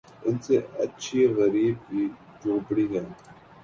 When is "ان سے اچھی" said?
0.25-1.21